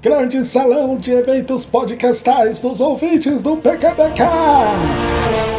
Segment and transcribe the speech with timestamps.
[0.00, 5.57] Grande salão de eventos podcastais dos ouvintes do PKPcast.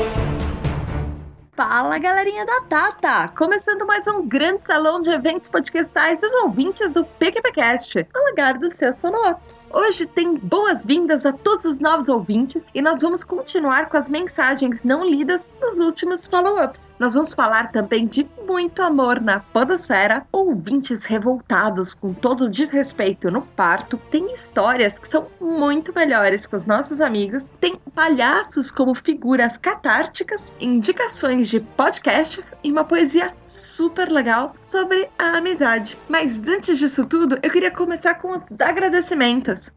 [1.90, 3.30] Fala galerinha da Tata!
[3.30, 8.76] Começando mais um grande salão de eventos podcastais dos ouvintes do PQPcast, o lugar dos
[8.76, 9.68] seus sonops.
[9.72, 14.84] Hoje tem boas-vindas a todos os novos ouvintes e nós vamos continuar com as mensagens
[14.84, 16.92] não lidas nos últimos follow-ups.
[16.98, 23.44] Nós vamos falar também de muito amor na podosfera, ouvintes revoltados com todo desrespeito no
[23.44, 29.56] parto, tem histórias que são muito melhores com os nossos amigos, tem palhaços como figuras
[29.56, 31.60] catárticas, indicações de
[31.90, 35.98] podcasts e uma poesia super legal sobre a amizade.
[36.08, 39.72] Mas antes disso tudo, eu queria começar com os agradecimentos.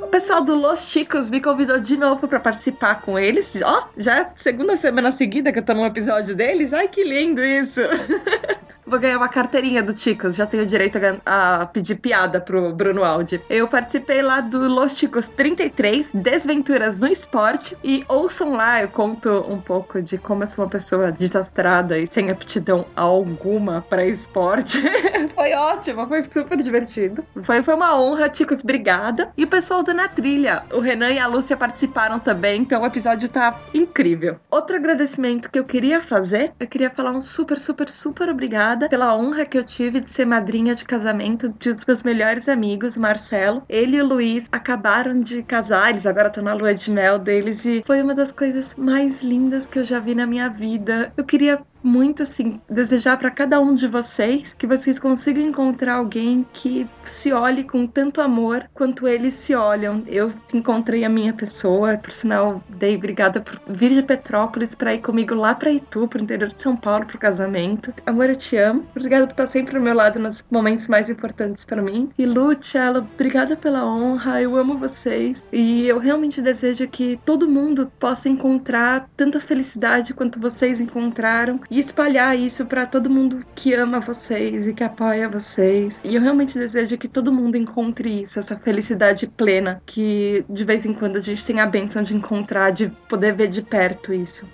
[0.00, 3.54] O pessoal do Los Chicos me convidou de novo para participar com eles.
[3.62, 6.72] Ó, oh, já é segunda semana seguida que eu tô num episódio deles.
[6.72, 7.82] Ai, que lindo isso!
[8.92, 13.02] Vou ganhar uma carteirinha do Ticos, já tenho direito a, a, pedir piada pro Bruno
[13.02, 13.40] Aldi.
[13.48, 19.30] Eu participei lá do Los Ticos 33, Desventuras no Esporte, e ouçam lá, eu conto
[19.48, 24.78] um pouco de como eu sou uma pessoa desastrada e sem aptidão alguma para esporte.
[25.34, 27.24] foi ótimo, foi super divertido.
[27.44, 29.32] Foi, foi uma honra, Ticos, obrigada.
[29.38, 32.86] E o pessoal da Na Trilha, o Renan e a Lúcia participaram também, então o
[32.86, 34.36] episódio tá incrível.
[34.50, 39.16] Outro agradecimento que eu queria fazer, eu queria falar um super, super, super obrigada pela
[39.16, 42.96] honra que eu tive de ser madrinha de casamento de um dos meus melhores amigos,
[42.96, 43.62] Marcelo.
[43.68, 47.64] Ele e o Luiz acabaram de casar, eles agora estão na lua de mel deles
[47.64, 51.12] e foi uma das coisas mais lindas que eu já vi na minha vida.
[51.16, 56.46] Eu queria muito assim desejar para cada um de vocês que vocês consigam encontrar alguém
[56.52, 60.02] que se olhe com tanto amor quanto eles se olham.
[60.06, 65.00] Eu encontrei a minha pessoa, por sinal, dei obrigada por vir de Petrópolis para ir
[65.00, 67.92] comigo lá para Itu, pro interior de São Paulo pro casamento.
[68.06, 68.86] Amor, eu te amo.
[68.94, 72.10] Obrigada por estar sempre ao meu lado nos momentos mais importantes para mim.
[72.18, 74.40] E Lu, Tchela, obrigada pela honra.
[74.40, 80.40] Eu amo vocês e eu realmente desejo que todo mundo possa encontrar tanta felicidade quanto
[80.40, 85.98] vocês encontraram e espalhar isso para todo mundo que ama vocês e que apoia vocês.
[86.04, 90.84] E eu realmente desejo que todo mundo encontre isso, essa felicidade plena que de vez
[90.84, 94.46] em quando a gente tem a benção de encontrar, de poder ver de perto isso.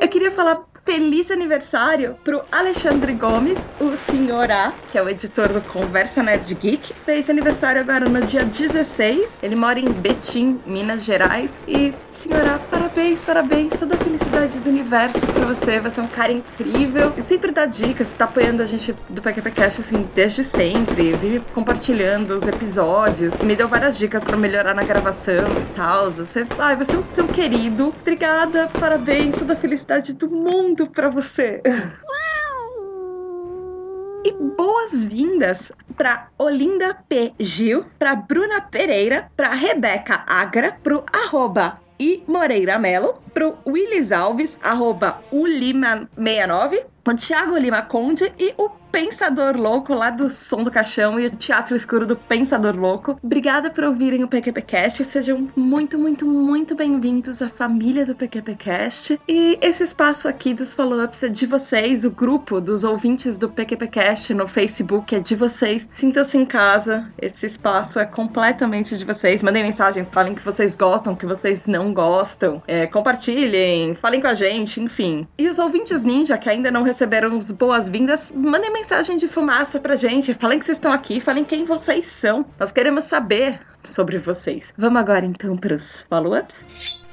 [0.00, 5.48] Eu queria falar feliz aniversário pro Alexandre Gomes, o senhor A, que é o editor
[5.52, 6.94] do Conversa Nerd Geek.
[7.04, 9.36] Fez aniversário agora no dia 16.
[9.42, 11.50] Ele mora em Betim, Minas Gerais.
[11.68, 13.74] E, senhor A, parabéns, parabéns.
[13.78, 15.78] Toda a felicidade do universo pra você.
[15.78, 17.12] Você é um cara incrível.
[17.18, 18.14] E sempre dá dicas.
[18.14, 21.12] Tá apoiando a gente do PQPcast, assim, desde sempre.
[21.12, 23.36] Vive compartilhando os episódios.
[23.42, 26.10] Me deu várias dicas para melhorar na gravação e tal.
[26.12, 27.92] Você, ai, você é um seu querido.
[28.00, 29.36] Obrigada, parabéns.
[29.36, 31.60] Toda a felicidade do mundo muito para você.
[34.24, 37.32] E boas-vindas para Olinda P.
[37.40, 44.58] Gil, para Bruna Pereira, para Rebeca Agra, pro arroba I Moreira Melo, pro Willis Alves,
[44.62, 51.20] arroba Ulima69, o Thiago Lima Conde e o Pensador Louco, lá do Som do Caixão
[51.20, 53.18] e o Teatro Escuro do Pensador Louco.
[53.22, 55.04] Obrigada por ouvirem o PQPcast.
[55.04, 59.20] Sejam muito, muito, muito bem-vindos à família do PQPcast.
[59.28, 64.32] E esse espaço aqui dos follow-ups é de vocês, o grupo dos ouvintes do PQPcast
[64.32, 65.88] no Facebook é de vocês.
[65.90, 67.12] Sintam-se em casa.
[67.20, 69.42] Esse espaço é completamente de vocês.
[69.42, 72.62] Mandem mensagem, falem que vocês gostam, que vocês não gostam.
[72.66, 75.26] É, compartilhem, falem com a gente, enfim.
[75.38, 79.96] E os ouvintes ninja que ainda não receberam as boas-vindas, mandem mensagem de fumaça pra
[79.96, 80.34] gente.
[80.34, 82.46] Falem que vocês estão aqui, falem quem vocês são.
[82.60, 84.72] Nós queremos saber sobre vocês.
[84.78, 87.04] Vamos agora então para os follow-ups?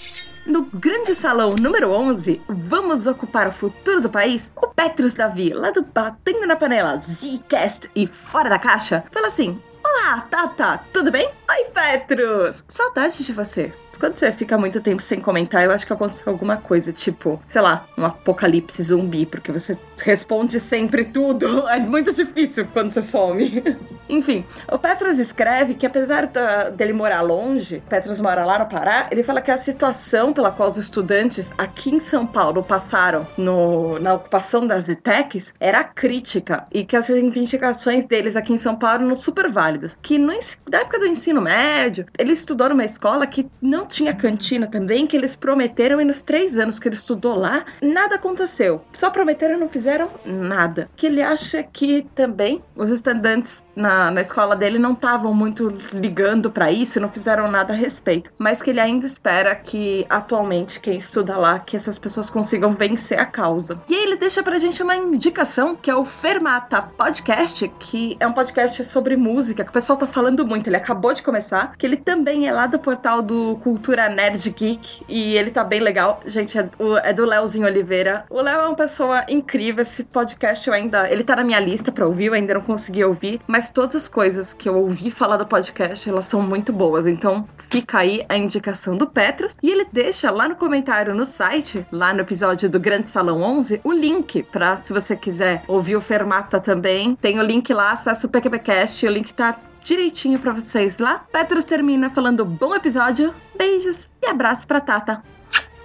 [0.46, 4.52] No grande salão número 11, vamos ocupar o futuro do país?
[4.56, 9.60] O Petrus Davi, lá do Batendo na Panela, Zcast e Fora da Caixa, fala assim:
[10.06, 11.32] Olá, Tata, tudo bem?
[11.50, 12.64] Oi, Petrus!
[12.68, 13.74] Saudade de você.
[14.00, 17.62] Quando você fica muito tempo sem comentar, eu acho que aconteceu alguma coisa, tipo, sei
[17.62, 21.66] lá, um apocalipse zumbi, porque você responde sempre tudo.
[21.76, 23.64] É muito difícil quando você some.
[24.08, 26.30] Enfim, o Petras escreve que apesar
[26.76, 30.70] dele morar longe, Petras mora lá no Pará, ele fala que a situação pela qual
[30.70, 36.86] os estudantes aqui em São Paulo passaram no, na ocupação das ETECs era crítica e
[36.86, 39.95] que as reivindicações deles aqui em São Paulo eram super válidas.
[40.02, 40.34] Que no,
[40.70, 45.16] na época do ensino médio, ele estudou numa escola que não tinha cantina também, que
[45.16, 48.82] eles prometeram e nos três anos que ele estudou lá, nada aconteceu.
[48.94, 50.90] Só prometeram e não fizeram nada.
[50.96, 56.50] Que ele acha que também os estudantes na, na escola dele não estavam muito ligando
[56.50, 58.32] para isso, não fizeram nada a respeito.
[58.38, 63.20] Mas que ele ainda espera que atualmente quem estuda lá, que essas pessoas consigam vencer
[63.20, 63.82] a causa.
[63.88, 68.28] E aí ele deixa pra gente uma indicação que é o Fermata Podcast, que é
[68.28, 70.68] um podcast sobre música, que o pessoal tá falando muito.
[70.68, 75.06] Ele acabou de começar, que ele também é lá do portal do Cultura Nerd Geek
[75.08, 76.22] e ele tá bem legal.
[76.26, 76.68] Gente, é,
[77.04, 78.26] é do Léozinho Oliveira.
[78.32, 79.84] O Léo é uma pessoa incrível.
[79.84, 81.08] Esse podcast eu ainda.
[81.08, 84.10] Ele tá na minha lista pra ouvir, eu ainda não consegui ouvir, mas todas as
[84.10, 87.06] coisas que eu ouvi falar do podcast, elas são muito boas.
[87.06, 89.56] Então, fica aí a indicação do Petros.
[89.62, 93.82] E ele deixa lá no comentário no site, lá no episódio do Grande Salão 11,
[93.84, 97.16] o link para se você quiser ouvir o Fermata também.
[97.16, 101.20] Tem o link lá, acessa o PQPcast, o link tá direitinho para vocês lá.
[101.32, 105.24] Petros termina falando bom episódio, beijos e abraço pra Tata.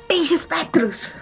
[0.08, 1.12] Beijos, Petros!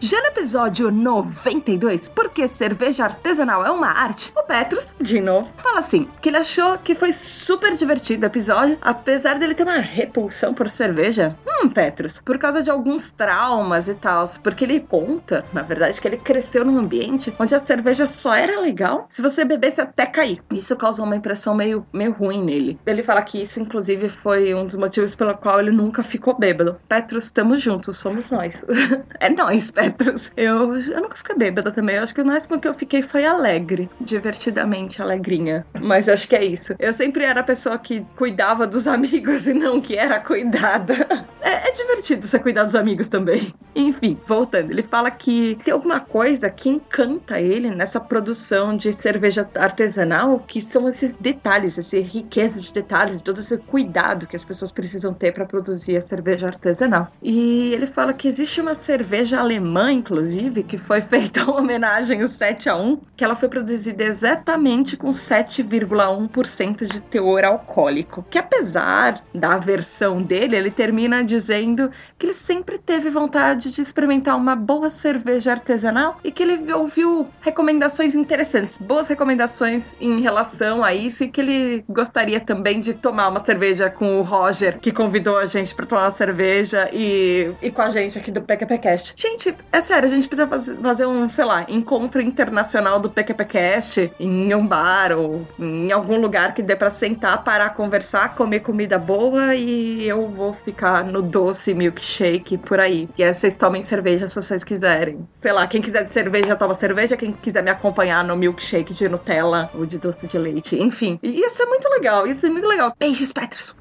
[0.00, 5.80] Já no episódio 92, porque cerveja artesanal é uma arte, o Petrus, de novo, fala
[5.80, 10.54] assim: que ele achou que foi super divertido o episódio, apesar dele ter uma repulsão
[10.54, 11.36] por cerveja.
[11.44, 16.06] Hum, Petrus, por causa de alguns traumas e tal, porque ele conta, na verdade, que
[16.06, 20.40] ele cresceu num ambiente onde a cerveja só era legal se você bebesse até cair.
[20.52, 22.78] Isso causou uma impressão meio, meio ruim nele.
[22.86, 26.80] Ele fala que isso, inclusive, foi um dos motivos pelo qual ele nunca ficou bêbado.
[26.88, 28.54] Petrus, estamos juntos, somos nós.
[29.18, 29.87] é nós, Petrus.
[30.36, 31.96] Eu, eu nunca fiquei bêbada também.
[31.96, 33.88] Eu acho que o máximo que eu fiquei foi alegre.
[34.00, 35.66] Divertidamente alegrinha.
[35.80, 36.74] Mas acho que é isso.
[36.78, 41.26] Eu sempre era a pessoa que cuidava dos amigos e não que era cuidada.
[41.40, 43.54] É, é divertido você cuidar dos amigos também.
[43.74, 44.70] Enfim, voltando.
[44.70, 50.60] Ele fala que tem alguma coisa que encanta ele nessa produção de cerveja artesanal, que
[50.60, 55.32] são esses detalhes, essa riqueza de detalhes, todo esse cuidado que as pessoas precisam ter
[55.32, 57.08] para produzir a cerveja artesanal.
[57.22, 62.28] E ele fala que existe uma cerveja alemã inclusive, que foi feita uma homenagem ao
[62.28, 68.24] 7 a 1, que ela foi produzida exatamente com 7,1% de teor alcoólico.
[68.30, 74.36] Que apesar da versão dele, ele termina dizendo que ele sempre teve vontade de experimentar
[74.36, 80.94] uma boa cerveja artesanal e que ele ouviu recomendações interessantes, boas recomendações em relação a
[80.94, 85.36] isso e que ele gostaria também de tomar uma cerveja com o Roger, que convidou
[85.36, 89.14] a gente para tomar uma cerveja e, e com a gente aqui do PQPcast.
[89.16, 90.48] Gente, é sério, a gente precisa
[90.82, 96.54] fazer um, sei lá, encontro internacional do PQPcast em um bar ou em algum lugar
[96.54, 101.74] que dê pra sentar, parar, conversar, comer comida boa e eu vou ficar no doce
[101.74, 103.08] milkshake por aí.
[103.18, 105.26] E aí vocês tomem cerveja se vocês quiserem.
[105.40, 107.16] Sei lá, quem quiser de cerveja, toma cerveja.
[107.16, 110.76] Quem quiser me acompanhar no milkshake de Nutella ou de doce de leite.
[110.76, 112.26] Enfim, isso é muito legal.
[112.26, 112.94] Isso é muito legal.
[112.98, 113.76] Beijos, Petros!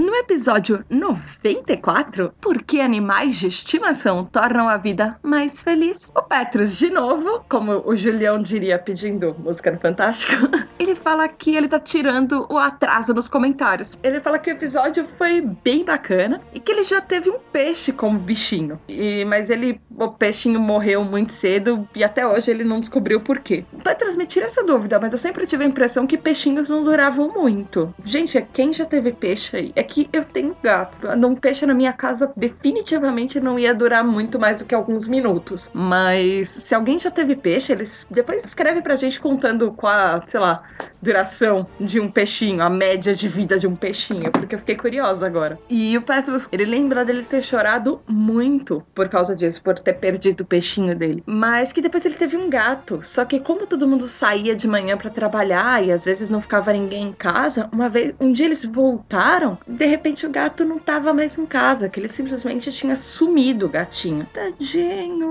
[0.00, 6.10] No episódio 94, por que animais de estimação tornam a vida mais feliz?
[6.16, 10.32] O Petrus, de novo, como o Julião diria pedindo música no Fantástico,
[10.80, 13.94] ele fala que ele tá tirando o atraso nos comentários.
[14.02, 17.92] Ele fala que o episódio foi bem bacana e que ele já teve um peixe
[17.92, 18.80] como bichinho.
[18.88, 23.40] E, mas ele, o peixinho morreu muito cedo e até hoje ele não descobriu por
[23.40, 23.66] quê.
[23.84, 27.94] Vai transmitir essa dúvida, mas eu sempre tive a impressão que peixinhos não duravam muito.
[28.02, 29.72] Gente, quem já teve peixe aí?
[29.76, 31.00] É que eu tenho gato.
[31.08, 35.68] Um peixe na minha casa definitivamente não ia durar muito mais do que alguns minutos.
[35.74, 40.38] Mas se alguém já teve peixe, eles depois escreve pra gente contando qual a, sei
[40.38, 40.62] lá,
[41.02, 45.26] duração de um peixinho, a média de vida de um peixinho, porque eu fiquei curiosa
[45.26, 45.58] agora.
[45.68, 50.42] E o Petrus, ele lembra dele ter chorado muito por causa disso, por ter perdido
[50.42, 51.22] o peixinho dele.
[51.26, 53.00] Mas que depois ele teve um gato.
[53.02, 56.72] Só que como todo mundo saía de manhã para trabalhar e às vezes não ficava
[56.72, 61.14] ninguém em casa, uma vez, um dia eles voltaram de repente o gato não tava
[61.14, 64.26] mais em casa, que ele simplesmente tinha sumido o gatinho.
[64.30, 65.30] Tadinho!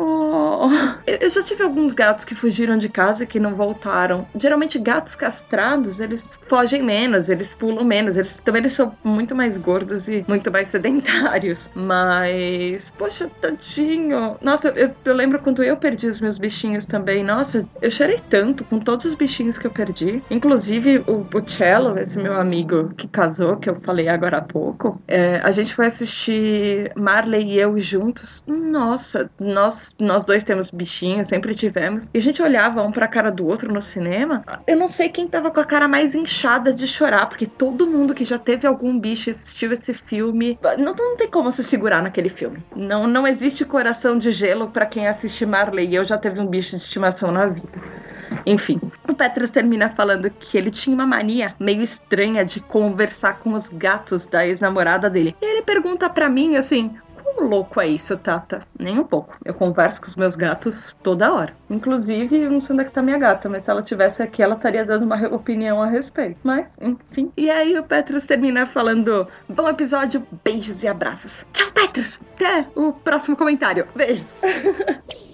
[1.06, 4.28] Eu já tive alguns gatos que fugiram de casa e que não voltaram.
[4.36, 9.56] Geralmente gatos castrados, eles fogem menos, eles pulam menos, eles também eles são muito mais
[9.56, 11.70] gordos e muito mais sedentários.
[11.76, 14.36] Mas, poxa, tadinho.
[14.42, 17.24] Nossa, eu, eu lembro quando eu perdi os meus bichinhos também.
[17.24, 20.24] Nossa, eu chorei tanto com todos os bichinhos que eu perdi.
[20.32, 25.02] Inclusive o, o Cello, esse meu amigo que casou, que eu falei agora há pouco,
[25.08, 28.44] é, a gente foi assistir Marley e eu juntos.
[28.48, 32.10] Nossa, nós, nós dois temos bichinhos, sempre tivemos.
[32.14, 34.44] E a gente olhava um pra cara do outro no cinema.
[34.68, 38.14] Eu não sei quem tava com a cara mais inchada de chorar, porque todo mundo
[38.14, 40.58] que já teve algum bicho e assistiu esse filme.
[40.78, 42.64] Não, não tem como se segurar naquele filme.
[42.76, 46.48] Não, não existe coração de gelo para quem assiste Marley e eu já teve um
[46.48, 47.70] bicho de estimação na vida.
[48.46, 53.54] Enfim, o Petrus termina falando que ele tinha uma mania meio estranha de conversar com
[53.54, 55.36] os gatos da ex-namorada dele.
[55.42, 56.96] E ele pergunta para mim assim:
[57.40, 58.66] quão louco é isso, Tata?
[58.78, 59.36] Nem um pouco.
[59.46, 61.54] Eu converso com os meus gatos toda hora.
[61.70, 64.42] Inclusive, eu não sei onde é que tá minha gata, mas se ela tivesse aqui,
[64.42, 66.38] ela estaria dando uma opinião a respeito.
[66.44, 67.32] Mas, enfim.
[67.38, 71.46] E aí o Petrus termina falando: bom episódio, beijos e abraços.
[71.54, 72.20] Tchau, Petrus!
[72.36, 73.88] Até o próximo comentário.
[73.96, 74.28] Beijos!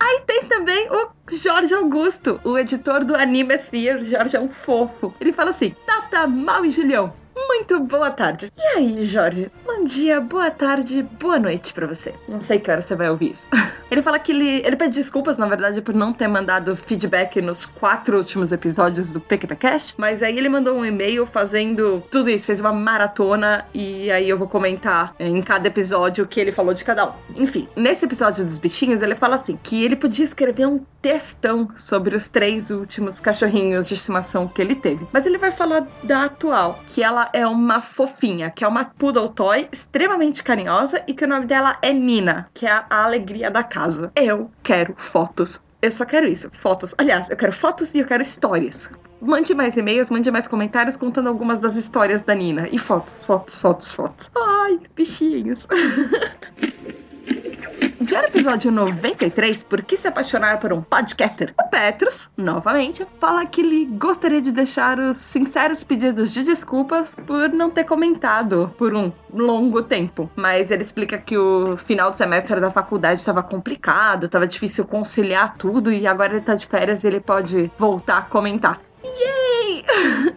[0.00, 4.02] Aí tem também o Jorge Augusto, o editor do Anime Sphere.
[4.02, 5.14] Jorge é um fofo.
[5.20, 7.12] Ele fala assim: Tata, Mal e Julião,
[7.48, 8.50] muito boa tarde.
[8.56, 9.50] E aí, Jorge?
[9.64, 12.14] Bom dia, boa tarde, boa noite para você.
[12.28, 13.46] Não sei que hora você vai ouvir isso.
[13.90, 17.66] ele fala que ele, ele pede desculpas, na verdade, por não ter mandado feedback nos
[17.66, 22.60] quatro últimos episódios do PQPcast, mas aí ele mandou um e-mail fazendo tudo isso, fez
[22.60, 26.84] uma maratona e aí eu vou comentar em cada episódio o que ele falou de
[26.84, 27.12] cada um.
[27.36, 32.14] Enfim, nesse episódio dos bichinhos, ele fala assim, que ele podia escrever um textão sobre
[32.14, 35.06] os três últimos cachorrinhos de estimação que ele teve.
[35.12, 39.28] Mas ele vai falar da atual, que ela é uma fofinha, que é uma poodle
[39.28, 43.62] toy extremamente carinhosa e que o nome dela é Nina, que é a alegria da
[43.62, 44.10] casa.
[44.14, 45.60] Eu quero fotos.
[45.82, 46.94] Eu só quero isso, fotos.
[46.98, 48.90] Aliás, eu quero fotos e eu quero histórias.
[49.20, 52.68] Mande mais e-mails, mande mais comentários contando algumas das histórias da Nina.
[52.70, 54.30] E fotos, fotos, fotos, fotos.
[54.36, 55.66] Ai, bichinhos.
[58.00, 61.52] No episódio 93, Por que se apaixonar por um podcaster?
[61.60, 67.50] O Petrus, novamente, fala que ele gostaria de deixar os sinceros pedidos de desculpas por
[67.50, 70.30] não ter comentado por um longo tempo.
[70.34, 75.58] Mas ele explica que o final do semestre da faculdade estava complicado, estava difícil conciliar
[75.58, 78.80] tudo e agora ele tá de férias e ele pode voltar a comentar.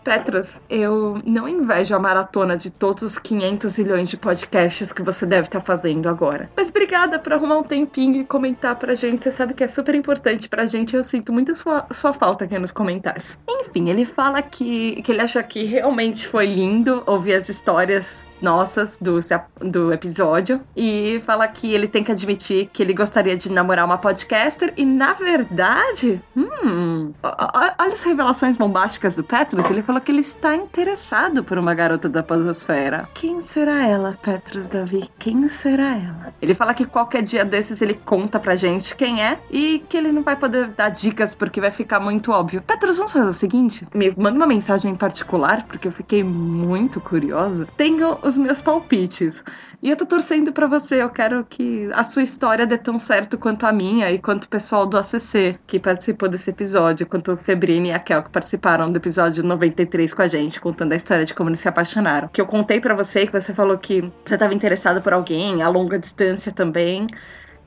[0.04, 5.26] Petros, eu não invejo a maratona de todos os 500 milhões de podcasts que você
[5.26, 6.50] deve estar tá fazendo agora.
[6.56, 9.24] Mas obrigada por arrumar um tempinho e comentar pra gente.
[9.24, 10.96] Você sabe que é super importante pra gente.
[10.96, 13.38] Eu sinto muito sua, sua falta aqui nos comentários.
[13.48, 18.98] Enfim, ele fala que, que ele acha que realmente foi lindo ouvir as histórias nossas
[19.02, 19.18] do,
[19.60, 23.98] do episódio e fala que ele tem que admitir que ele gostaria de namorar uma
[23.98, 29.70] podcaster e, na verdade, hum, olha as revelações bombásticas do Petrus.
[29.70, 33.08] Ele falou que ele está interessado por uma garota da podosfera.
[33.14, 35.10] Quem será ela, Petrus Davi?
[35.18, 36.34] Quem será ela?
[36.42, 40.12] Ele fala que qualquer dia desses ele conta pra gente quem é e que ele
[40.12, 42.62] não vai poder dar dicas porque vai ficar muito óbvio.
[42.62, 47.00] Petrus, vamos fazer o seguinte: me manda uma mensagem em particular porque eu fiquei muito
[47.00, 47.68] curiosa.
[47.78, 49.44] Tenho os os meus palpites.
[49.82, 53.38] E eu tô torcendo para você, eu quero que a sua história dê tão certo
[53.38, 57.38] quanto a minha e quanto o pessoal do ACC que participou desse episódio, quanto o
[57.38, 61.26] Febrini e a Kel que participaram do episódio 93 com a gente, contando a história
[61.26, 62.30] de como eles se apaixonaram.
[62.30, 65.68] Que eu contei para você que você falou que você estava interessado por alguém, a
[65.68, 67.08] longa distância também.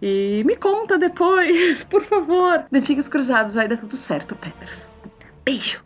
[0.01, 2.65] E me conta depois, por favor.
[2.71, 4.89] Dentinhos cruzados, vai dar tudo certo, Peters.
[5.45, 5.86] Beijo!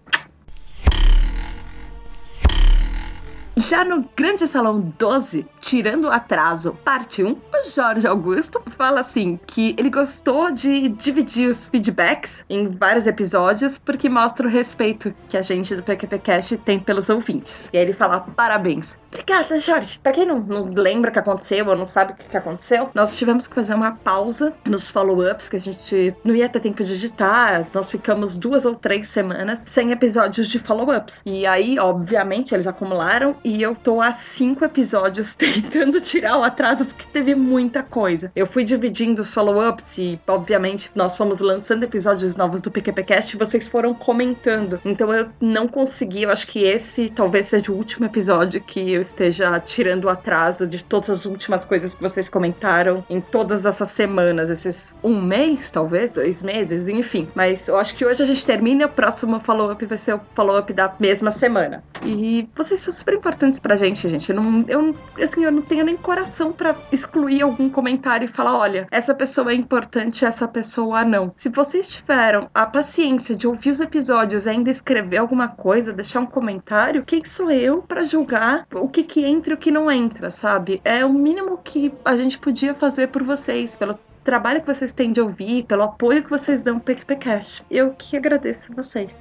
[3.61, 9.39] Já no Grande Salão 12, Tirando o Atraso, parte 1, o Jorge Augusto fala assim
[9.47, 15.37] que ele gostou de dividir os feedbacks em vários episódios porque mostra o respeito que
[15.37, 17.69] a gente do PQPcast tem pelos ouvintes.
[17.71, 18.97] E aí ele fala parabéns.
[19.13, 19.99] Obrigada, Jorge.
[20.01, 23.19] Pra quem não, não lembra o que aconteceu ou não sabe o que aconteceu, nós
[23.19, 26.95] tivemos que fazer uma pausa nos follow-ups, que a gente não ia ter tempo de
[26.95, 27.67] editar.
[27.75, 31.23] Nós ficamos duas ou três semanas sem episódios de follow-ups.
[31.27, 36.87] E aí, obviamente, eles acumularam e eu tô há cinco episódios tentando tirar o atraso
[36.87, 38.31] porque teve muita coisa.
[38.37, 43.39] Eu fui dividindo os follow-ups e, obviamente, nós fomos lançando episódios novos do PQPcast e
[43.39, 44.81] vocês foram comentando.
[44.85, 49.03] Então eu não consegui, eu acho que esse talvez seja o último episódio que eu
[49.03, 53.89] esteja tirando o atraso de todas as últimas coisas que vocês comentaram em todas essas
[53.89, 57.29] semanas, esses um mês, talvez, dois meses, enfim.
[57.35, 60.73] Mas eu acho que hoje a gente termina, o próximo follow-up vai ser o follow-up
[60.73, 61.83] da mesma semana.
[62.05, 64.31] E vocês são super importantes pra gente, gente.
[64.31, 68.57] Eu não, eu, assim, eu não tenho nem coração para excluir algum comentário e falar:
[68.59, 71.33] olha, essa pessoa é importante, essa pessoa não.
[71.35, 76.21] Se vocês tiveram a paciência de ouvir os episódios e ainda escrever alguma coisa, deixar
[76.21, 79.91] um comentário, quem sou eu para julgar o que que entra e o que não
[79.91, 80.81] entra, sabe?
[80.85, 85.13] É o mínimo que a gente podia fazer por vocês, pelo trabalho que vocês têm
[85.13, 87.65] de ouvir, pelo apoio que vocês dão pro PQPcast.
[87.71, 89.19] Eu que agradeço a vocês.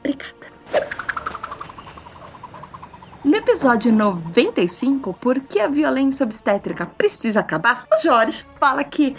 [0.00, 0.52] Obrigada.
[3.24, 7.86] No episódio 95, Por que a violência obstétrica precisa acabar?
[7.92, 9.16] O Jorge fala que,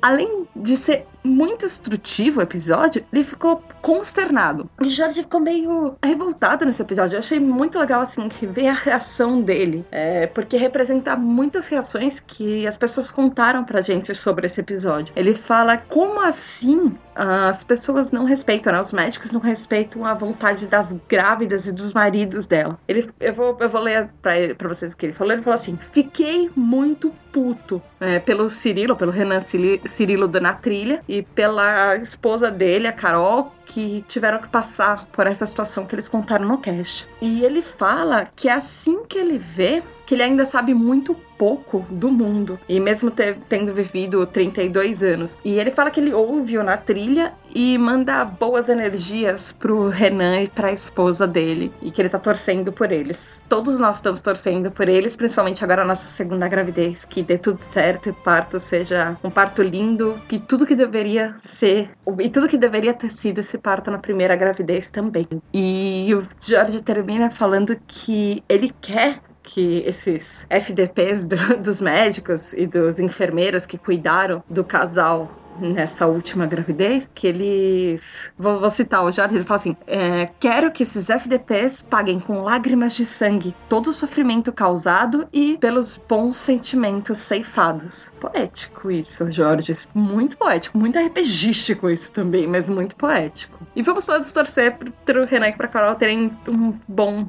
[0.00, 4.70] além de ser muito instrutivo o episódio, ele ficou consternado.
[4.80, 7.16] O Jorge ficou meio revoltado nesse episódio.
[7.16, 12.66] Eu achei muito legal, assim, ver a reação dele, é, porque representa muitas reações que
[12.66, 15.12] as pessoas contaram pra gente sobre esse episódio.
[15.14, 18.80] Ele fala como assim as pessoas não respeitam, né?
[18.80, 22.78] Os médicos não respeitam a vontade das grávidas e dos maridos dela.
[22.86, 25.32] Ele, eu vou, eu vou ler pra, ele, pra vocês o que ele falou.
[25.32, 31.22] Ele falou assim: fiquei muito puto é, pelo Cirilo, pelo Renan Cirilo na trilha e
[31.22, 36.46] pela esposa dele, a Carol, que tiveram que passar por essa situação que eles contaram
[36.46, 37.06] no cast.
[37.20, 42.10] E ele fala que assim que ele vê que ele ainda sabe muito pouco do
[42.10, 45.36] mundo, e mesmo ter, tendo vivido 32 anos.
[45.44, 50.48] E ele fala que ele ouve-o na trilha e manda boas energias pro Renan e
[50.48, 53.38] pra esposa dele, e que ele tá torcendo por eles.
[53.50, 57.60] Todos nós estamos torcendo por eles, principalmente agora na nossa segunda gravidez, que dê tudo
[57.60, 62.48] certo e o parto seja um parto lindo, que tudo que deveria ser, e tudo
[62.48, 65.28] que deveria ter sido esse parto na primeira gravidez também.
[65.52, 72.66] E o Jorge termina falando que ele quer que esses FDPs do, dos médicos e
[72.66, 78.30] dos enfermeiros que cuidaram do casal nessa última gravidez, que eles.
[78.38, 82.42] Vou, vou citar o Jorge, ele fala assim: é, quero que esses FDPs paguem com
[82.42, 88.10] lágrimas de sangue todo o sofrimento causado e pelos bons sentimentos ceifados.
[88.20, 89.74] Poético isso, Jorge.
[89.94, 93.58] Muito poético, muito RPGístico isso também, mas muito poético.
[93.76, 97.26] E vamos todos torcer pro Renan e pra Carol terem um bom,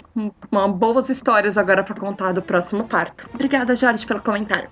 [0.52, 3.30] uma boas histórias agora para contar do próximo parto.
[3.34, 4.70] Obrigada, Jorge, pelo comentário.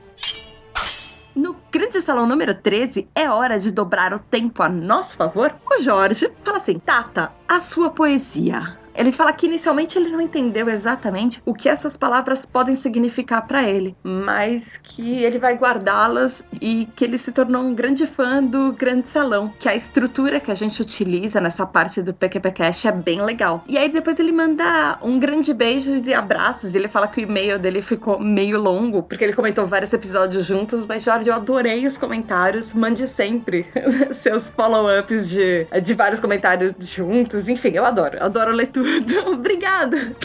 [1.38, 5.56] No grande salão número 13, é hora de dobrar o tempo a nosso favor.
[5.70, 10.68] O Jorge fala assim: Tata, a sua poesia ele fala que inicialmente ele não entendeu
[10.68, 16.88] exatamente o que essas palavras podem significar para ele, mas que ele vai guardá-las e
[16.96, 20.56] que ele se tornou um grande fã do Grande Salão, que a estrutura que a
[20.56, 23.64] gente utiliza nessa parte do PQP Cash é bem legal.
[23.68, 27.60] E aí depois ele manda um grande beijo de abraços, ele fala que o e-mail
[27.60, 32.00] dele ficou meio longo, porque ele comentou vários episódios juntos, mas Jorge, eu adorei os
[32.00, 33.68] comentários, mande sempre
[34.12, 39.32] seus follow-ups de, de vários comentários juntos, enfim, eu adoro, adoro leitura tudo.
[39.32, 40.16] Obrigada.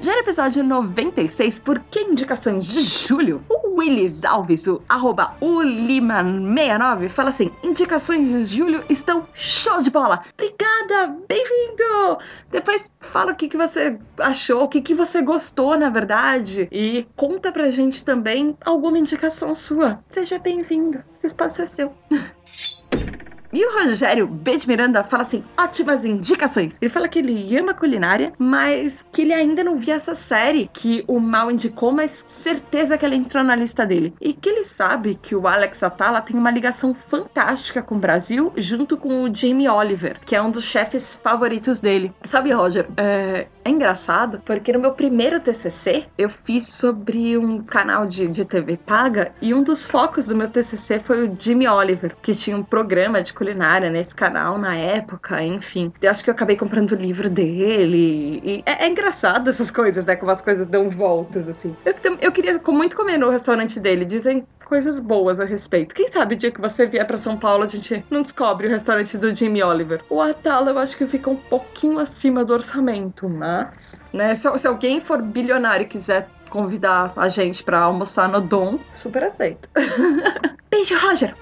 [0.00, 3.42] Já era episódio 96, por que indicações de julho?
[3.48, 10.22] O Willis Alves, o arroba Ulima69, fala assim: indicações de julho estão show de bola.
[10.34, 12.18] Obrigada, bem-vindo!
[12.50, 16.68] Depois fala o que, que você achou, o que, que você gostou, na verdade.
[16.70, 20.00] E conta pra gente também alguma indicação sua.
[20.10, 21.92] Seja bem-vindo, esse espaço é seu.
[23.54, 24.56] E o Rogério B.
[24.56, 26.76] de Miranda fala assim: ótimas indicações.
[26.82, 31.04] Ele fala que ele ama culinária, mas que ele ainda não viu essa série que
[31.06, 34.12] o Mal indicou, mas certeza que ela entrou na lista dele.
[34.20, 38.52] E que ele sabe que o Alex Atala tem uma ligação fantástica com o Brasil,
[38.56, 42.12] junto com o Jamie Oliver, que é um dos chefes favoritos dele.
[42.24, 48.06] Sabe, Roger, é, é engraçado porque no meu primeiro TCC eu fiz sobre um canal
[48.06, 52.14] de, de TV paga e um dos focos do meu TCC foi o Jimmy Oliver,
[52.22, 55.92] que tinha um programa de culinária nesse canal na época, enfim.
[56.02, 58.62] Eu acho que eu acabei comprando o livro dele.
[58.66, 60.16] É, é engraçado essas coisas, né?
[60.16, 61.74] Como as coisas dão voltas, assim.
[61.84, 64.04] Eu, eu queria muito comer no restaurante dele.
[64.04, 65.94] Dizem coisas boas a respeito.
[65.94, 68.70] Quem sabe o dia que você vier para São Paulo a gente não descobre o
[68.70, 70.02] restaurante do Jimmy Oliver.
[70.08, 74.66] O Atala eu acho que fica um pouquinho acima do orçamento, mas, né, se, se
[74.66, 79.68] alguém for bilionário e quiser convidar a gente para almoçar no Dom, super aceito.
[80.70, 81.34] Beijo, Roger.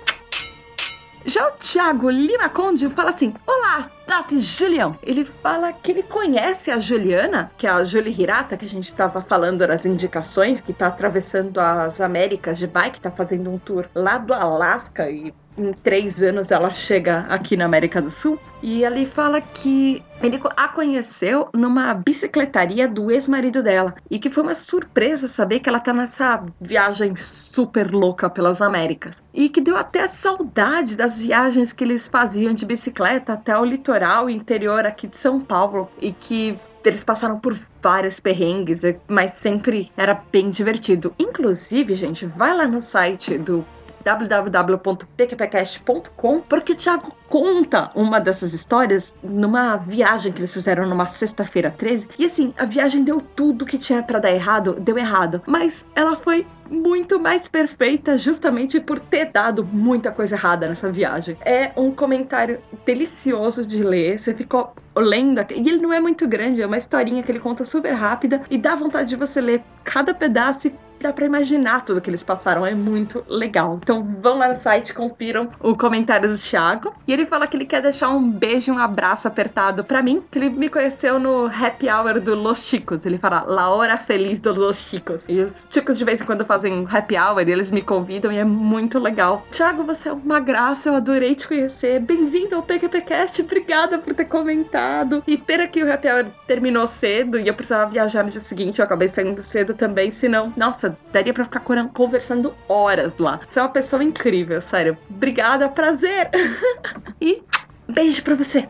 [1.25, 4.99] Já o Thiago Lima Conde fala assim: Olá, Tati Julião.
[5.03, 8.87] Ele fala que ele conhece a Juliana, que é a Julie Hirata, que a gente
[8.87, 13.87] estava falando nas indicações, que está atravessando as Américas de bike, está fazendo um tour
[13.95, 18.39] lá do Alasca e em três anos ela chega aqui na América do Sul.
[18.63, 23.95] E ele fala que ele a conheceu numa bicicletaria do ex-marido dela.
[24.09, 29.21] E que foi uma surpresa saber que ela tá nessa viagem super louca pelas Américas.
[29.35, 34.31] E que deu até saudade das viagens que eles faziam de bicicleta até o litoral
[34.31, 35.91] interior aqui de São Paulo.
[36.01, 41.13] E que eles passaram por vários perrengues, mas sempre era bem divertido.
[41.19, 43.65] Inclusive, gente, vai lá no site do
[44.03, 51.71] www.pqpcast.com, porque o Thiago conta uma dessas histórias numa viagem que eles fizeram numa sexta-feira
[51.71, 52.09] 13.
[52.19, 55.41] E assim, a viagem deu tudo que tinha para dar errado, deu errado.
[55.47, 61.37] Mas ela foi muito mais perfeita justamente por ter dado muita coisa errada nessa viagem.
[61.45, 66.63] É um comentário delicioso de ler, você ficou lendo, e ele não é muito grande,
[66.63, 70.15] é uma historinha que ele conta super rápida e dá vontade de você ler cada
[70.15, 73.79] pedaço e dá para imaginar tudo que eles passaram, é muito legal.
[73.83, 76.95] Então vão lá no site, confiram o comentário do Thiago.
[77.07, 80.39] E ele fala que ele quer deixar um beijo um abraço apertado para mim, que
[80.39, 83.05] ele me conheceu no happy hour do Los Chicos.
[83.05, 85.25] Ele fala, La hora feliz do Los Chicos.
[85.29, 88.39] E os chicos de vez em quando fazem happy hour e eles me convidam e
[88.39, 89.45] é muito legal.
[89.51, 92.01] Thiago, você é uma graça, eu adorei te conhecer.
[92.01, 95.23] Bem-vindo ao PQPcast, obrigada por ter comentado.
[95.27, 98.79] E pena que o happy hour terminou cedo e eu precisava viajar no dia seguinte,
[98.79, 101.61] eu acabei saindo cedo também, senão, nossa, daria para ficar
[101.93, 103.41] conversando horas lá.
[103.49, 104.97] Você é uma pessoa incrível, sério.
[105.09, 106.31] Obrigada, prazer.
[107.21, 107.43] e
[107.89, 108.69] beijo para você.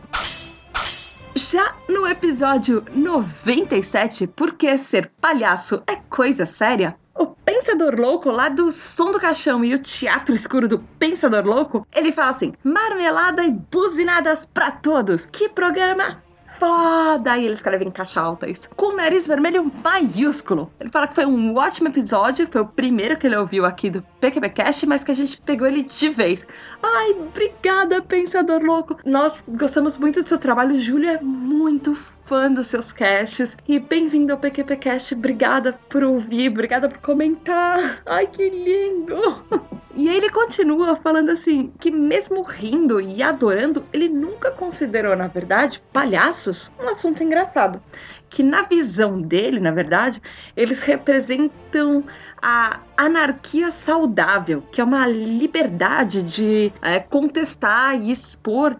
[1.35, 6.95] Já no episódio 97, Por que ser palhaço é coisa séria?
[7.15, 11.87] O Pensador Louco, lá do Som do Caixão e o Teatro Escuro do Pensador Louco,
[11.91, 15.27] ele fala assim: marmelada e buzinadas para todos.
[15.27, 16.23] Que programa
[16.59, 17.37] foda!
[17.37, 18.69] E ele escreve em caixa alta isso.
[18.75, 20.71] Com o nariz vermelho maiúsculo.
[20.79, 24.01] Ele fala que foi um ótimo episódio, foi o primeiro que ele ouviu aqui do
[24.19, 26.45] PQBcast, mas que a gente pegou ele de vez.
[26.81, 28.97] Ai, obrigada, Pensador Louco!
[29.05, 31.97] Nós gostamos muito do seu trabalho, Júlia é muito
[32.33, 33.55] fã dos seus casts.
[33.67, 35.13] E bem-vindo ao PQPcast.
[35.13, 38.01] Obrigada por ouvir, obrigada por comentar.
[38.07, 39.43] Ai, que lindo!
[39.95, 45.83] E ele continua falando assim: que mesmo rindo e adorando, ele nunca considerou, na verdade,
[45.93, 47.79] palhaços um assunto engraçado.
[48.27, 50.19] Que na visão dele, na verdade,
[50.57, 52.03] eles representam
[52.41, 58.75] a anarquia saudável, que é uma liberdade de é, contestar e expor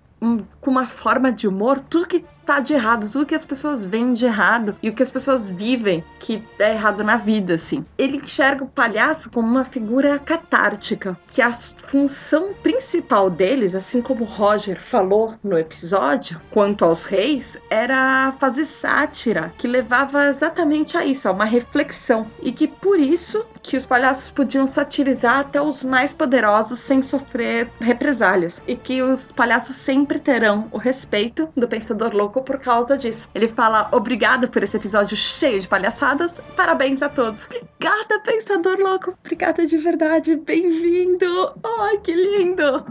[0.63, 4.13] com uma forma de humor tudo que tá de errado, tudo que as pessoas veem
[4.13, 7.85] de errado e o que as pessoas vivem que é errado na vida, assim.
[7.97, 14.23] Ele enxerga o palhaço como uma figura catártica, que a função principal deles, assim como
[14.23, 21.27] Roger falou no episódio, quanto aos reis, era fazer sátira, que levava exatamente a isso,
[21.27, 26.11] a uma reflexão, e que por isso que os palhaços podiam satirizar até os mais
[26.11, 32.41] poderosos sem sofrer represálias, e que os palhaços sempre terão o respeito do pensador louco
[32.41, 33.27] por causa disso.
[33.33, 36.39] Ele fala: Obrigado por esse episódio cheio de palhaçadas.
[36.55, 37.45] Parabéns a todos.
[37.45, 39.17] Obrigada, Pensador Louco.
[39.23, 40.35] Obrigada de verdade.
[40.35, 41.53] Bem-vindo.
[41.79, 42.85] Ai, que lindo.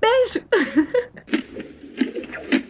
[0.00, 0.44] Beijo.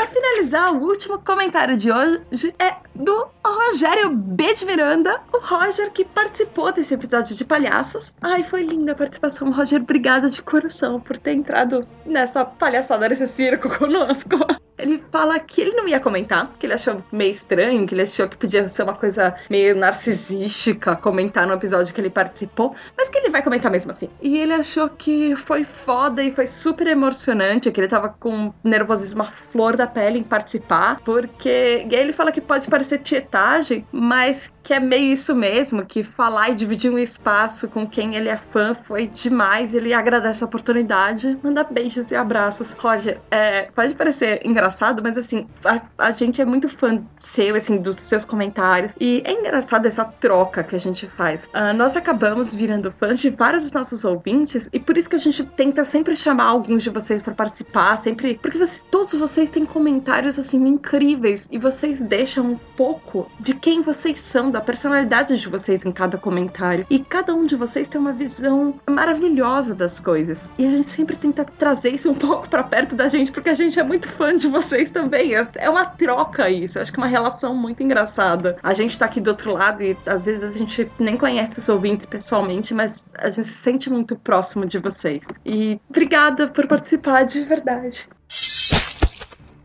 [0.00, 4.54] Para finalizar, o último comentário de hoje é do Rogério B.
[4.54, 8.10] de Miranda, o Roger que participou desse episódio de palhaços.
[8.18, 9.82] Ai, foi linda a participação, Roger.
[9.82, 14.38] Obrigada de coração por ter entrado nessa palhaçada, nesse circo conosco.
[14.80, 18.28] Ele fala que ele não ia comentar, que ele achou meio estranho, que ele achou
[18.28, 23.18] que podia ser uma coisa meio narcisística comentar no episódio que ele participou, mas que
[23.18, 24.08] ele vai comentar mesmo assim.
[24.20, 29.22] E ele achou que foi foda e foi super emocionante, que ele tava com nervosismo
[29.22, 31.86] à flor da pele em participar, porque.
[31.90, 36.02] E aí ele fala que pode parecer tietagem, mas que é meio isso mesmo, que
[36.04, 39.74] falar e dividir um espaço com quem ele é fã foi demais.
[39.74, 42.72] Ele agradece a oportunidade, manda beijos e abraços.
[42.78, 44.69] Roger, é, pode parecer engraçado,
[45.02, 48.94] mas assim, a, a, gente é muito fã seu, assim, dos seus comentários.
[49.00, 51.46] E é engraçado essa troca que a gente faz.
[51.46, 55.20] Uh, nós acabamos virando fãs de vários dos nossos ouvintes, e por isso que a
[55.20, 58.38] gente tenta sempre chamar alguns de vocês para participar, sempre.
[58.40, 63.82] Porque você, todos vocês têm comentários assim incríveis e vocês deixam um pouco de quem
[63.82, 66.86] vocês são da personalidade de vocês em cada comentário.
[66.88, 70.48] E cada um de vocês tem uma visão maravilhosa das coisas.
[70.58, 73.54] E a gente sempre tenta trazer isso um pouco para perto da gente, porque a
[73.54, 74.59] gente é muito fã de vocês
[74.90, 75.34] também.
[75.34, 76.78] É, é uma troca isso.
[76.78, 78.56] Eu acho que é uma relação muito engraçada.
[78.62, 81.68] A gente tá aqui do outro lado e às vezes a gente nem conhece os
[81.68, 85.22] ouvintes pessoalmente, mas a gente se sente muito próximo de vocês.
[85.44, 88.08] E obrigada por participar de verdade.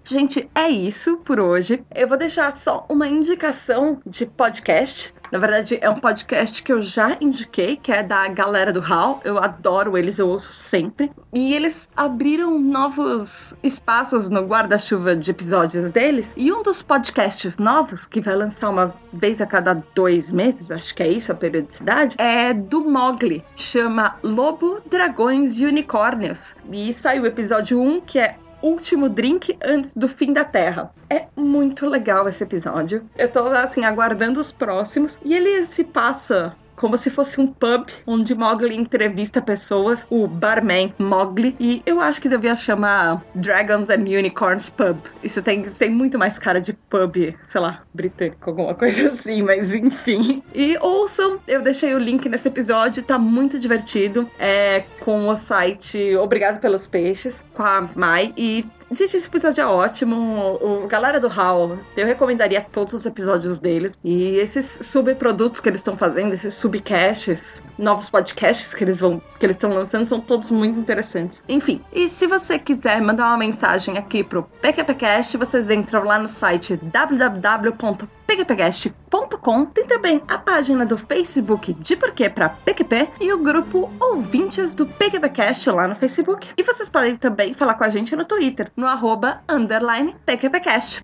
[0.07, 1.83] Gente, é isso por hoje.
[1.93, 5.11] Eu vou deixar só uma indicação de podcast.
[5.31, 9.19] Na verdade, é um podcast que eu já indiquei, que é da galera do HAL.
[9.23, 11.11] Eu adoro eles, eu ouço sempre.
[11.33, 16.31] E eles abriram novos espaços no guarda-chuva de episódios deles.
[16.37, 20.93] E um dos podcasts novos, que vai lançar uma vez a cada dois meses, acho
[20.93, 23.43] que é isso a periodicidade, é do Mogli.
[23.55, 26.55] Chama Lobo, Dragões e Unicórnios.
[26.71, 28.35] E saiu o episódio 1, que é
[28.65, 30.91] último drink antes do fim da Terra.
[31.09, 33.07] É muito legal esse episódio.
[33.15, 37.87] Eu tô assim aguardando os próximos e ele se passa como se fosse um pub
[38.05, 44.03] onde Mowgli entrevista pessoas, o barman Mowgli, e eu acho que devia chamar Dragons and
[44.03, 44.97] Unicorns Pub.
[45.23, 49.73] Isso tem, tem muito mais cara de pub, sei lá, britânico, alguma coisa assim, mas
[49.73, 50.43] enfim.
[50.53, 54.29] E ouçam, eu deixei o link nesse episódio, tá muito divertido.
[54.39, 59.65] É com o site Obrigado pelos Peixes, com a Mai, e Gente, esse episódio é
[59.65, 60.59] ótimo.
[60.61, 63.97] O, galera do HAL, eu recomendaria todos os episódios deles.
[64.03, 69.45] E esses subprodutos que eles estão fazendo, esses subcasts, novos podcasts que eles vão que
[69.45, 71.41] eles estão lançando, são todos muito interessantes.
[71.47, 76.27] Enfim, e se você quiser mandar uma mensagem aqui pro PQPcast, vocês entram lá no
[76.27, 79.65] site www.pqpcast.com.
[79.65, 84.85] Tem também a página do Facebook de Porquê para PQP e o grupo Ouvintes do
[84.85, 86.49] PQPcast lá no Facebook.
[86.57, 91.03] E vocês podem também falar com a gente no Twitter no arroba underline PQPcast.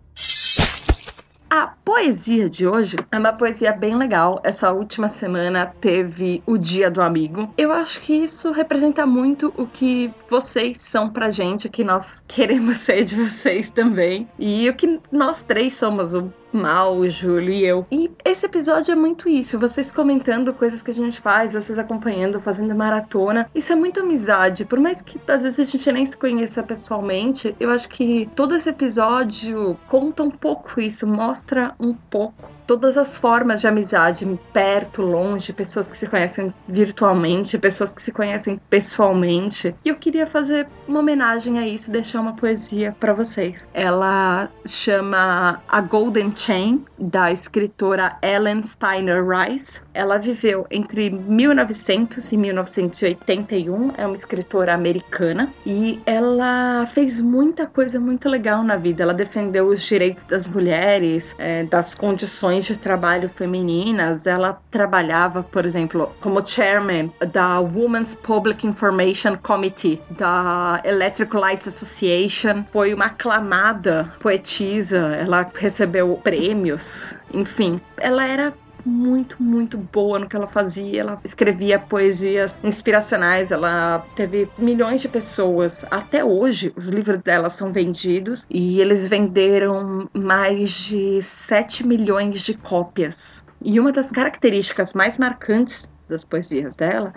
[1.53, 4.39] A poesia de hoje é uma poesia bem legal.
[4.41, 7.53] Essa última semana teve o Dia do Amigo.
[7.57, 12.23] Eu acho que isso representa muito o que vocês são pra gente, o que nós
[12.25, 14.29] queremos ser de vocês também.
[14.39, 17.85] E o que nós três somos, o Mal, o Júlio e eu.
[17.91, 22.41] E esse episódio é muito isso, vocês comentando coisas que a gente faz, vocês acompanhando,
[22.41, 23.49] fazendo maratona.
[23.55, 24.65] Isso é muito amizade.
[24.65, 28.55] Por mais que às vezes a gente nem se conheça pessoalmente, eu acho que todo
[28.55, 35.01] esse episódio conta um pouco isso, mostra um pouco todas as formas de amizade, perto,
[35.01, 39.75] longe, pessoas que se conhecem virtualmente, pessoas que se conhecem pessoalmente.
[39.83, 43.67] E eu queria fazer uma homenagem a isso, deixar uma poesia para vocês.
[43.73, 49.81] Ela chama A Golden Chain, da escritora Ellen Steiner Rice.
[49.93, 57.99] Ela viveu entre 1900 e 1981, é uma escritora americana e ela fez muita coisa
[57.99, 59.03] muito legal na vida.
[59.03, 64.25] Ela defendeu os direitos das mulheres, é, das condições de trabalho femininas.
[64.25, 72.63] Ela trabalhava, por exemplo, como chairman da Women's Public Information Committee da Electric Light Association.
[72.71, 74.97] Foi uma aclamada poetisa.
[74.97, 77.15] Ela recebeu prêmios.
[77.33, 78.53] Enfim, ela era
[78.85, 81.01] muito, muito boa no que ela fazia.
[81.01, 83.51] Ela escrevia poesias inspiracionais.
[83.51, 85.83] Ela teve milhões de pessoas.
[85.91, 92.55] Até hoje, os livros dela são vendidos e eles venderam mais de 7 milhões de
[92.55, 93.43] cópias.
[93.63, 97.13] E uma das características mais marcantes das poesias dela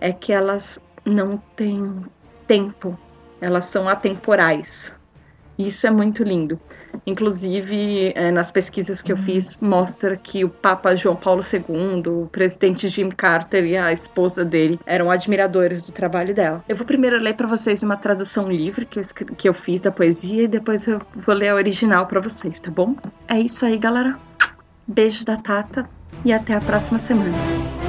[0.00, 2.04] é que elas não têm
[2.46, 2.98] tempo,
[3.40, 4.92] elas são atemporais.
[5.58, 6.58] Isso é muito lindo.
[7.06, 12.26] Inclusive, é, nas pesquisas que eu fiz, mostra que o Papa João Paulo II, o
[12.26, 16.64] presidente Jim Carter e a esposa dele eram admiradores do trabalho dela.
[16.68, 19.02] Eu vou primeiro ler para vocês uma tradução livre que eu,
[19.36, 22.70] que eu fiz da poesia e depois eu vou ler a original para vocês, tá
[22.70, 22.96] bom?
[23.28, 24.18] É isso aí, galera.
[24.86, 25.88] Beijo da Tata
[26.24, 27.83] e até a próxima semana.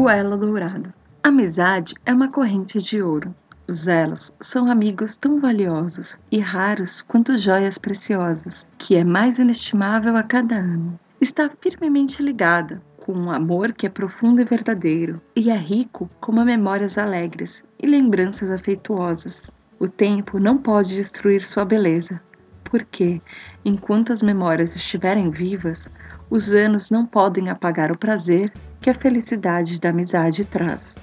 [0.00, 0.94] O elo dourado.
[1.24, 3.34] Amizade é uma corrente de ouro.
[3.66, 10.16] Os elos são amigos tão valiosos e raros quanto joias preciosas, que é mais inestimável
[10.16, 10.96] a cada ano.
[11.20, 16.44] Está firmemente ligada com um amor que é profundo e verdadeiro, e é rico como
[16.44, 19.50] memórias alegres e lembranças afetuosas.
[19.80, 22.22] O tempo não pode destruir sua beleza,
[22.62, 23.20] porque,
[23.64, 25.90] enquanto as memórias estiverem vivas,
[26.30, 30.94] os anos não podem apagar o prazer que a felicidade da amizade traz.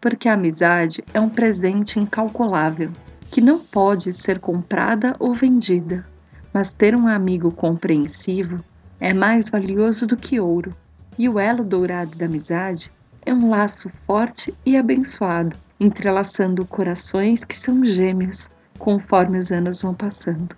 [0.00, 2.90] Porque a amizade é um presente incalculável,
[3.30, 6.04] que não pode ser comprada ou vendida,
[6.52, 8.62] mas ter um amigo compreensivo
[9.00, 10.74] é mais valioso do que ouro,
[11.18, 12.92] e o elo dourado da amizade
[13.24, 19.94] é um laço forte e abençoado, entrelaçando corações que são gêmeos conforme os anos vão
[19.94, 20.56] passando.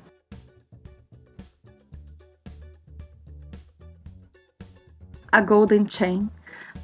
[5.34, 6.30] A Golden Chain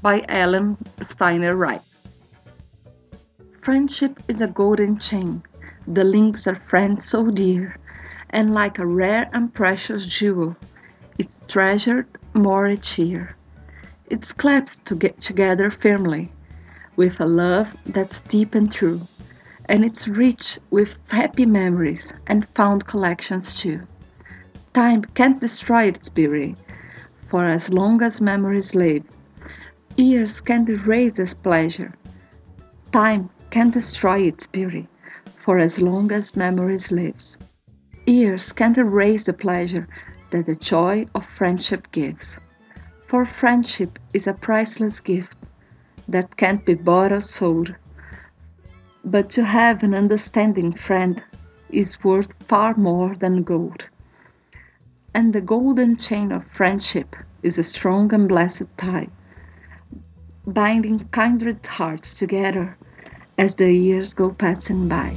[0.03, 1.83] by Ellen Steiner Wright.
[3.63, 5.45] Friendship is a golden chain.
[5.87, 7.77] The links are friends so dear,
[8.31, 10.57] and like a rare and precious jewel,
[11.17, 13.37] it's treasured more each year.
[14.07, 16.33] It's clasped to get together firmly,
[16.97, 19.01] with a love that's deep and true,
[19.67, 23.81] and it's rich with happy memories and found collections too.
[24.75, 26.57] Time can't destroy its beauty,
[27.31, 29.05] for as long as memories live.
[29.97, 31.95] Years can erase this pleasure.
[32.93, 34.89] Time can destroy its beauty,
[35.45, 37.37] for as long as memories lives.
[38.07, 39.87] Years can't erase the pleasure
[40.31, 42.39] that the joy of friendship gives.
[43.07, 45.37] For friendship is a priceless gift
[46.09, 47.75] that can't be bought or sold,
[49.05, 51.23] But to have an understanding friend
[51.71, 53.87] is worth far more than gold.
[55.15, 59.09] And the golden chain of friendship is a strong and blessed tie,
[60.47, 62.77] binding kindred hearts together
[63.37, 65.17] as the years go passing by.